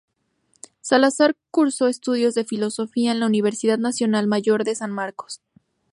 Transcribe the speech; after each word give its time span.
Salazar 0.81 1.37
cursó 1.51 1.85
estudios 1.87 2.33
de 2.33 2.43
Filosofía 2.43 3.11
en 3.11 3.19
la 3.19 3.27
Universidad 3.27 3.77
Nacional 3.77 4.25
Mayor 4.25 4.63
de 4.63 4.73
San 4.73 4.91
Marcos. 4.91 5.43